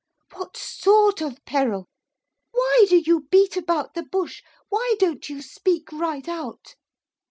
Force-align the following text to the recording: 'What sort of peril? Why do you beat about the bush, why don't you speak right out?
'What 0.33 0.57
sort 0.57 1.21
of 1.21 1.45
peril? 1.45 1.87
Why 2.53 2.87
do 2.89 2.97
you 3.05 3.27
beat 3.29 3.55
about 3.55 3.93
the 3.93 4.01
bush, 4.01 4.41
why 4.69 4.95
don't 4.97 5.29
you 5.29 5.43
speak 5.43 5.91
right 5.91 6.27
out? 6.27 6.73